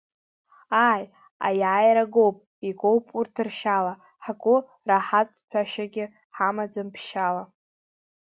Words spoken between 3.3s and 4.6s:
ршьала, ҳгәы